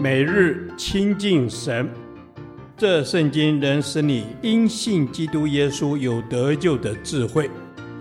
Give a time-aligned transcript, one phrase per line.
[0.00, 1.88] 每日亲近神，
[2.76, 7.50] 这圣经能使你因信基督耶稣有得救的智慧。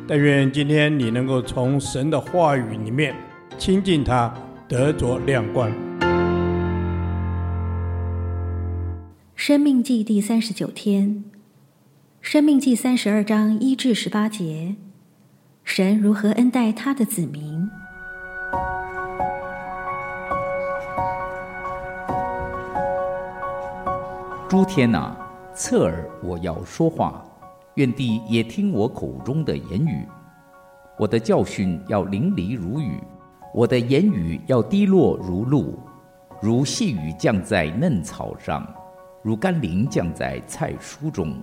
[0.08, 3.16] 但愿今天你能够从神的话语里面
[3.58, 4.32] 亲近他，
[4.68, 5.72] 得着亮光。
[9.46, 11.26] 生命记第三十九天，
[12.22, 14.78] 生命记三十二章一至十八节，
[15.66, 17.70] 神如何恩待他的子民。
[24.48, 25.18] 诸天哪、啊，
[25.54, 27.22] 侧耳我要说话，
[27.76, 30.08] 愿地也听我口中的言语。
[30.98, 32.98] 我的教训要淋漓如雨，
[33.54, 35.78] 我的言语要滴落如露，
[36.42, 38.66] 如细雨降在嫩草上，
[39.24, 41.34] 如甘霖降在菜蔬中。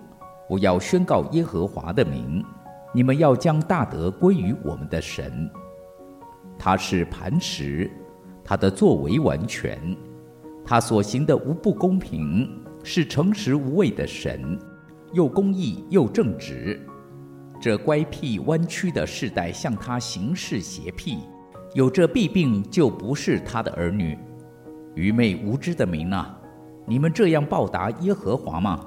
[0.49, 2.45] 我要宣告耶和华的名，
[2.93, 5.51] 你们要将大德归于我们的神。
[6.59, 7.91] 他是磐石，
[8.45, 9.79] 他的作为完全，
[10.65, 12.49] 他所行的无不公平。
[12.83, 14.59] 是诚实无伪的神，
[15.13, 16.81] 又公义又正直。
[17.61, 21.19] 这乖僻弯曲的世代向他行事邪僻，
[21.75, 24.19] 有这弊病就不是他的儿女。
[24.95, 26.40] 愚昧无知的民啊，
[26.91, 28.85] 你们这样报答耶和华吗？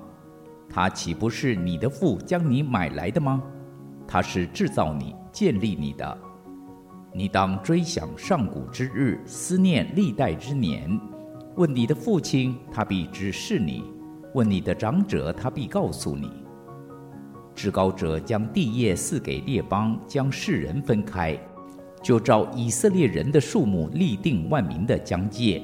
[0.70, 3.42] 他岂不是你的父将你买来的吗？
[4.06, 6.18] 他是制造你、建立你的。
[7.14, 11.00] 你当追想上古之日，思念历代之年。
[11.56, 13.84] 问你的父亲，他必指示你；
[14.34, 16.30] 问你的长者，他必告诉你。
[17.56, 21.40] 至高者将地业赐给列邦，将世人分开，
[22.02, 25.64] 就照以色列人的数目立定万民的疆界。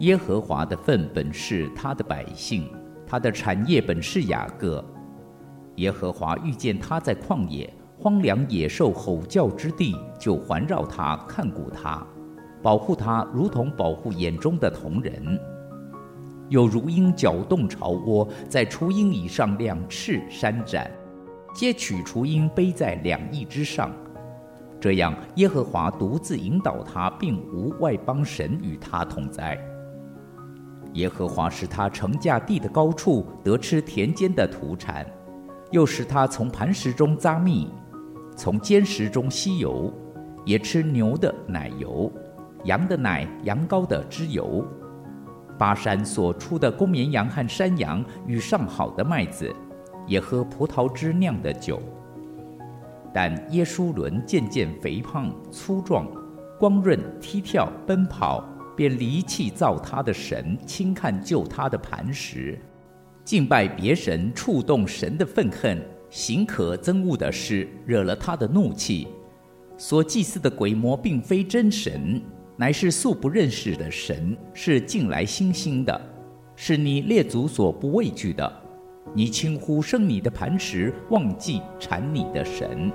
[0.00, 2.68] 耶和华的份本是他的百姓，
[3.06, 4.84] 他的产业本是雅各。
[5.76, 12.04] 耶和华遇见他在旷野荒凉野兽吼叫之地，就环绕他，看顾他。
[12.60, 15.38] 保护他，如同保护眼中的瞳人；
[16.48, 20.90] 有如鹰搅动巢窝，在雏鹰以上两翅扇展，
[21.54, 23.92] 接取雏鹰背在两翼之上。
[24.80, 29.56] 这样，耶和华独自引导他，并无外邦神与他同在。
[30.94, 35.04] 耶和华使他乘驾地的高处，得吃田间的土产；
[35.70, 37.70] 又使他从磐石中咂蜜，
[38.36, 39.92] 从坚石中吸油，
[40.44, 42.10] 也吃牛的奶油。
[42.64, 44.64] 羊的奶、羊羔的脂油，
[45.58, 49.54] 巴山所出的公绵羊和山羊与上好的麦子，
[50.06, 51.82] 也喝葡萄汁酿的酒。
[53.12, 56.06] 但耶书伦渐渐肥胖粗壮，
[56.58, 58.42] 光润踢跳奔跑，
[58.76, 62.58] 便离弃造他的神，轻看救他的磐石，
[63.24, 65.80] 敬拜别神，触动神的愤恨，
[66.10, 69.08] 行可憎恶的事，惹了他的怒气。
[69.76, 72.20] 所祭祀的鬼魔并非真神。
[72.56, 76.00] 乃是素不认识的神，是近来新兴的，
[76.54, 78.62] 是你列祖所不畏惧的。
[79.12, 82.92] 你轻忽生你的磐石，忘记产你的神。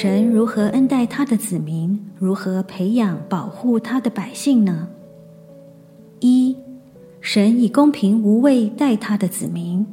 [0.00, 1.98] 神如何恩待他的子民？
[2.20, 4.86] 如何培养保护他的百姓呢？
[6.20, 6.56] 一。
[7.20, 9.84] 神以公平无畏待他的子民。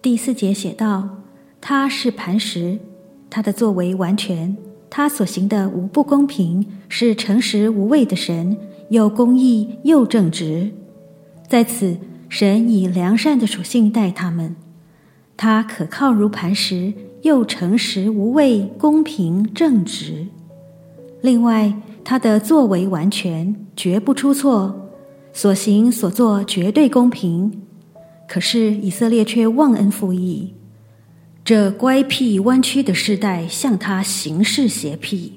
[0.00, 1.08] 第四节写道
[1.60, 2.78] ：“他是磐石，
[3.28, 4.56] 他的作为完全，
[4.88, 8.56] 他所行的无不公平，是诚实无畏的神，
[8.90, 10.70] 又公义又正直。”
[11.50, 11.96] 在此，
[12.28, 14.54] 神以良善的属性待他们。
[15.36, 20.26] 他可靠如磐石，又诚实无畏，公平正直。
[21.20, 21.74] 另外，
[22.04, 24.80] 他的作为完全，绝不出错。
[25.32, 27.62] 所行所作绝对公平，
[28.28, 30.54] 可是以色列却忘恩负义。
[31.44, 35.32] 这乖僻弯曲的世代向他行事邪僻，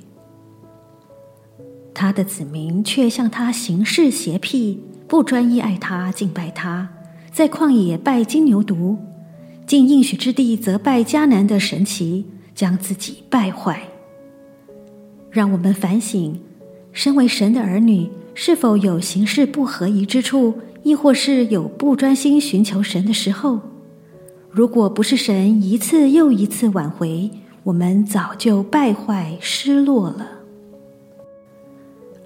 [1.93, 6.87] 他的子民却向他行事邪僻，不专一爱他敬拜他，
[7.33, 8.95] 在旷野拜金牛犊，
[9.67, 12.25] 进应许之地则拜迦南的神奇，
[12.55, 13.81] 将自己败坏。
[15.29, 16.39] 让我们反省，
[16.93, 18.09] 身为神的儿女。
[18.39, 20.53] 是否有行事不合宜之处，
[20.83, 23.59] 亦或是有不专心寻求神的时候？
[24.51, 27.31] 如果不是神一次又一次挽回，
[27.63, 30.27] 我们早就败坏失落了。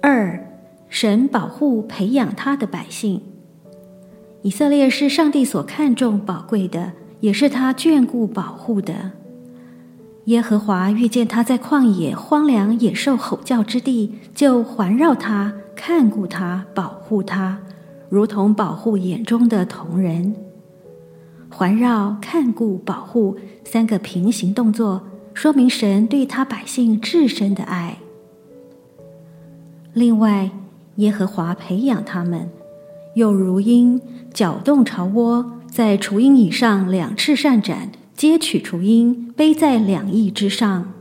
[0.02, 0.46] 二，
[0.90, 3.22] 神保护培养他的百姓。
[4.42, 6.92] 以色列是上帝所看重宝贵的，
[7.22, 9.12] 也是他眷顾保护的。
[10.24, 17.58] 耶和华遇见他在旷野荒凉野兽吼叫之地，就环绕他，看顾他，保护他，
[18.08, 20.34] 如同保护眼中的瞳人。
[21.48, 25.02] 环绕、看顾、保护三个平行动作，
[25.32, 27.98] 说明神对他百姓至深的爱。
[29.92, 30.50] 另外，
[30.96, 32.48] 耶和华培养他们，
[33.14, 34.00] 又如鹰
[34.32, 37.90] 搅动巢窝，在雏鹰以上两翅扇展。
[38.14, 40.92] 接取雏鹰，背在两翼之上。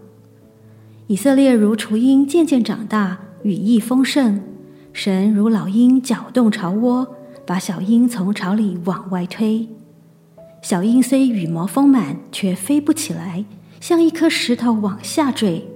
[1.07, 4.41] 以色列如雏鹰渐渐长大，羽翼丰盛。
[4.93, 7.15] 神如老鹰搅动巢窝，
[7.45, 9.67] 把小鹰从巢里往外推。
[10.61, 13.43] 小鹰虽羽毛丰满，却飞不起来，
[13.81, 15.67] 像一颗石头往下坠。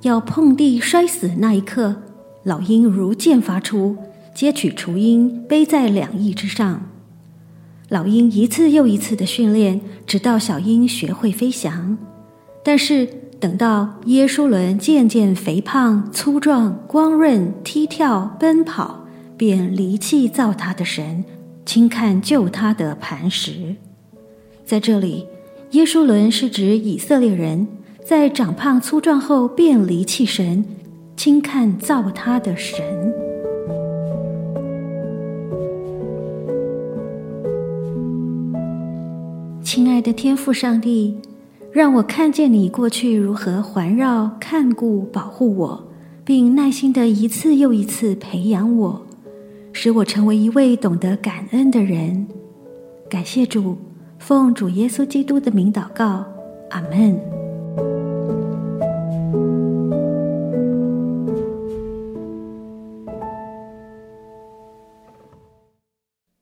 [0.00, 1.96] 要碰地摔死那一刻，
[2.44, 3.98] 老鹰如箭发出，
[4.34, 6.86] 接取雏鹰，背在两翼之上。
[7.90, 11.98] 老鹰一次又一次的训练，直到小鹰学会飞翔。
[12.62, 13.04] 但是
[13.40, 19.04] 等到耶书伦渐渐肥胖、粗壮、光润、踢跳、奔跑，
[19.36, 21.24] 便离弃造他的神，
[21.66, 23.74] 轻看救他的磐石。
[24.64, 25.26] 在这里，
[25.72, 27.66] 耶书伦是指以色列人
[28.04, 30.64] 在长胖粗壮后便离弃神，
[31.16, 33.19] 轻看造他的神。
[39.90, 41.18] 亲爱的天父上帝，
[41.72, 45.84] 让我看见你过去如何环绕、看顾、保护我，
[46.24, 49.02] 并耐心地一次又一次培养我，
[49.72, 52.28] 使我成为一位懂得感恩的人。
[53.08, 53.76] 感谢主，
[54.16, 56.24] 奉主耶稣基督的名祷告，
[56.68, 57.20] 阿门。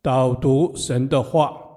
[0.03, 1.68] 导读神的话。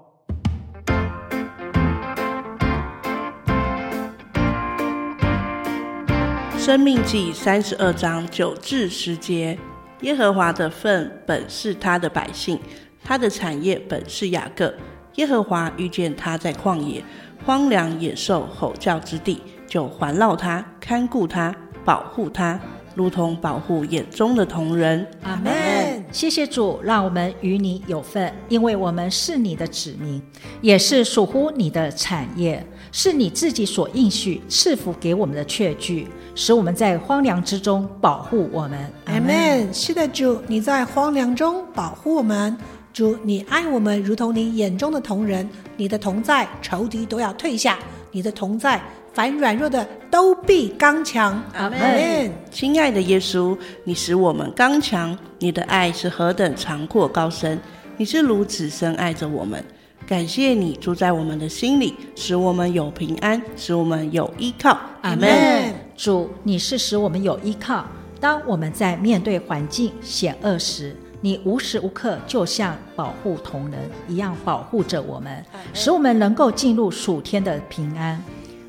[6.64, 9.58] 生命记三十二章九至十节：
[10.02, 12.56] 耶和华的份本是他的百姓，
[13.02, 14.72] 他的产业本是雅各。
[15.16, 17.02] 耶和华遇见他在旷野
[17.44, 21.52] 荒凉野兽吼叫之地，就环绕他，看顾他，
[21.84, 22.60] 保护他，
[22.94, 25.06] 如同保护眼中的瞳人。
[25.22, 25.52] 阿门。
[26.12, 30.20] 谢谢主，让我们与你有份，因为我们是你的子民，
[30.60, 36.08] 也是属乎你的产业，是你自己所应许赐福给我们的确据。
[36.34, 38.78] 使我们在荒凉之中保护我们。
[39.06, 39.72] 阿门。
[39.72, 42.56] 是的，主，你在荒凉中保护我们。
[42.92, 45.48] 主，你爱我们如同你眼中的瞳人。
[45.76, 47.76] 你的同在，仇敌都要退下；
[48.10, 48.82] 你的同在，
[49.14, 51.42] 凡软弱的都必刚强。
[51.54, 52.30] 阿门。
[52.50, 55.18] 亲爱的耶稣，你使我们刚强。
[55.38, 57.58] 你的爱是何等长阔高深，
[57.96, 59.64] 你是如此深爱着我们。
[60.06, 64.78] 感谢你住在我们的心里，使我们有平安，使我们有依靠。
[65.00, 65.72] 阿门。
[65.96, 67.86] 主，你是使我们有依靠。
[68.20, 75.42] 当我们在面对环境险恶时，你无时无刻就像保护同人一样保护着我们，
[75.72, 78.22] 使我们能够进入属天的平安，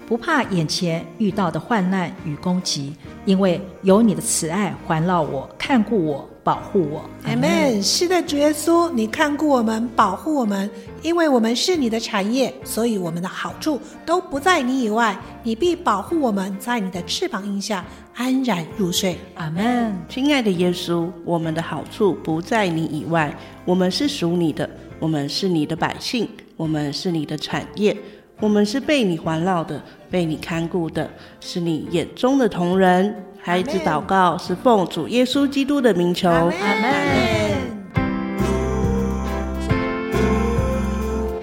[0.07, 2.93] 不怕眼前遇到的患难与攻击，
[3.25, 6.29] 因为有你的慈爱环绕我，看顾我。
[6.43, 7.81] 保护我，阿门。
[7.81, 10.69] 是的，主耶稣，你看顾我们，保护我们，
[11.01, 15.17] 因为我们是你的产业，所以我们的好处都不在你以外。
[15.41, 19.17] 你必保护我们，在你的翅膀荫下安然入睡。
[19.35, 19.95] 阿门。
[20.09, 23.33] 亲爱的耶稣，我们的好处不在你以外，
[23.63, 24.69] 我们是属你的，
[24.99, 27.95] 我们是你的百姓，我们是你的产业，
[28.43, 29.81] 我们是被你环绕的，
[30.11, 31.09] 被你看顾的，
[31.39, 33.15] 是你眼中的同人。
[33.41, 36.91] 孩子祷告是奉主耶稣基督的名求，阿门。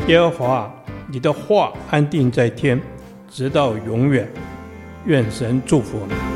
[0.08, 0.70] 耶和华，
[1.10, 2.78] 你的话安定在天，
[3.30, 4.30] 直到永远。
[5.06, 6.29] 愿神祝福你。